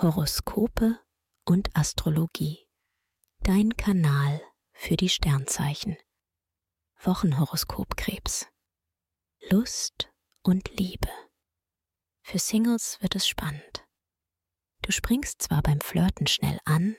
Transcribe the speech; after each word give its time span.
Horoskope 0.00 1.00
und 1.44 1.76
Astrologie. 1.76 2.68
Dein 3.40 3.76
Kanal 3.76 4.40
für 4.70 4.96
die 4.96 5.08
Sternzeichen. 5.08 5.96
Wochenhoroskop 7.02 7.96
Krebs. 7.96 8.46
Lust 9.50 10.08
und 10.44 10.70
Liebe. 10.78 11.08
Für 12.22 12.38
Singles 12.38 13.02
wird 13.02 13.16
es 13.16 13.26
spannend. 13.26 13.88
Du 14.82 14.92
springst 14.92 15.42
zwar 15.42 15.62
beim 15.62 15.80
Flirten 15.80 16.28
schnell 16.28 16.60
an, 16.64 16.94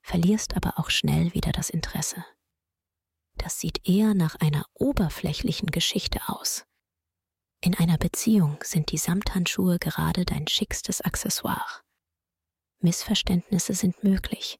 verlierst 0.00 0.54
aber 0.54 0.78
auch 0.78 0.90
schnell 0.90 1.34
wieder 1.34 1.50
das 1.50 1.70
Interesse. 1.70 2.24
Das 3.34 3.58
sieht 3.58 3.88
eher 3.88 4.14
nach 4.14 4.36
einer 4.36 4.64
oberflächlichen 4.74 5.72
Geschichte 5.72 6.20
aus. 6.28 6.66
In 7.60 7.76
einer 7.76 7.98
Beziehung 7.98 8.58
sind 8.62 8.92
die 8.92 8.98
Samthandschuhe 8.98 9.80
gerade 9.80 10.24
dein 10.24 10.46
schickstes 10.46 11.00
Accessoire. 11.00 11.82
Missverständnisse 12.82 13.74
sind 13.74 14.02
möglich, 14.04 14.58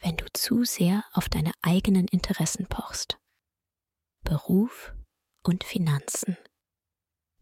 wenn 0.00 0.16
du 0.16 0.26
zu 0.32 0.64
sehr 0.64 1.04
auf 1.12 1.28
deine 1.28 1.52
eigenen 1.62 2.06
Interessen 2.08 2.66
pochst. 2.66 3.18
Beruf 4.22 4.94
und 5.42 5.64
Finanzen. 5.64 6.36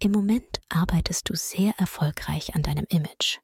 Im 0.00 0.12
Moment 0.12 0.60
arbeitest 0.68 1.28
du 1.28 1.34
sehr 1.34 1.74
erfolgreich 1.78 2.54
an 2.54 2.62
deinem 2.62 2.86
Image. 2.88 3.38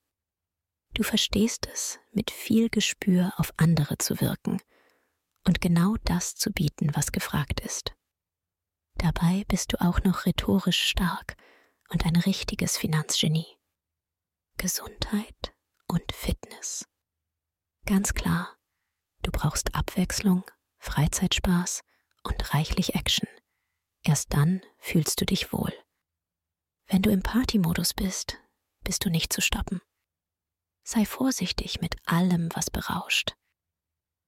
Du 0.95 1.03
verstehst 1.03 1.69
es, 1.73 1.99
mit 2.13 2.31
viel 2.31 2.71
Gespür 2.71 3.33
auf 3.37 3.53
andere 3.57 3.99
zu 3.99 4.21
wirken 4.21 4.61
und 5.45 5.61
genau 5.61 5.97
das 6.05 6.37
zu 6.37 6.53
bieten, 6.53 6.95
was 6.95 7.11
gefragt 7.11 7.61
ist. 7.61 7.95
Dabei 8.97 9.45
bist 9.49 9.73
du 9.73 9.81
auch 9.81 10.05
noch 10.05 10.27
rhetorisch 10.27 10.81
stark 10.81 11.37
und 11.89 12.07
ein 12.07 12.17
richtiges 12.17 12.77
Finanzgenie. 12.77 13.59
Gesundheit 14.57 15.53
und 15.89 16.13
Fitness. 16.13 16.54
Ganz 17.87 18.15
klar, 18.15 18.57
du 19.23 19.31
brauchst 19.31 19.75
Abwechslung, 19.75 20.45
Freizeitspaß 20.79 21.83
und 22.23 22.55
reichlich 22.55 22.95
Action. 22.95 23.29
Erst 24.03 24.33
dann 24.33 24.63
fühlst 24.79 25.21
du 25.21 25.27
dich 25.27 25.53
wohl. 25.53 25.73
Wenn 26.87 27.03
du 27.03 27.11
im 27.11 27.23
Partymodus 27.23 27.95
bist, 27.95 28.39
bist 28.83 29.05
du 29.05 29.11
nicht 29.11 29.33
zu 29.33 29.41
stoppen. 29.41 29.81
Sei 30.83 31.07
vorsichtig 31.07 31.81
mit 31.81 31.97
allem, 32.07 32.51
was 32.55 32.71
berauscht. 32.71 33.35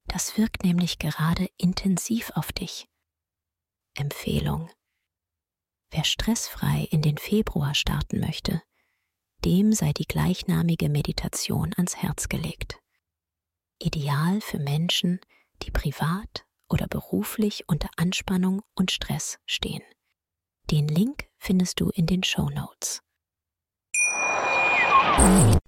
Das 0.07 0.39
wirkt 0.39 0.64
nämlich 0.64 0.98
gerade 0.98 1.51
intensiv 1.59 2.31
auf 2.34 2.53
dich. 2.53 2.89
Empfehlung. 3.95 4.70
Wer 5.91 6.05
stressfrei 6.05 6.87
in 6.91 7.03
den 7.03 7.19
Februar 7.19 7.75
starten 7.75 8.20
möchte, 8.20 8.62
dem 9.47 9.72
sei 9.72 9.92
die 9.92 10.06
gleichnamige 10.06 10.89
Meditation 10.89 11.72
ans 11.77 11.97
Herz 11.97 12.28
gelegt. 12.28 12.80
Ideal 13.80 14.41
für 14.41 14.58
Menschen, 14.58 15.20
die 15.62 15.70
privat 15.70 16.44
oder 16.69 16.89
beruflich 16.89 17.62
unter 17.69 17.89
Anspannung 17.97 18.62
und 18.74 18.91
Stress 18.91 19.39
stehen. 19.47 19.83
Den 20.72 20.89
Link 20.89 21.28
findest 21.39 21.78
du 21.78 21.91
in 21.91 22.06
den 22.06 22.24
Show 22.24 22.50
Notes. 22.50 23.02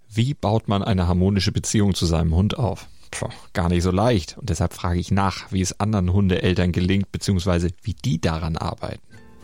Wie 0.08 0.34
baut 0.34 0.66
man 0.66 0.82
eine 0.82 1.06
harmonische 1.06 1.52
Beziehung 1.52 1.94
zu 1.94 2.04
seinem 2.04 2.34
Hund 2.34 2.58
auf? 2.58 2.88
Puh, 3.12 3.28
gar 3.52 3.68
nicht 3.68 3.84
so 3.84 3.92
leicht. 3.92 4.36
Und 4.38 4.50
deshalb 4.50 4.74
frage 4.74 4.98
ich 4.98 5.12
nach, 5.12 5.52
wie 5.52 5.60
es 5.60 5.78
anderen 5.78 6.12
Hundeeltern 6.12 6.72
gelingt, 6.72 7.12
beziehungsweise 7.12 7.70
wie 7.82 7.94
die 7.94 8.20
daran 8.20 8.56
arbeiten. 8.56 9.17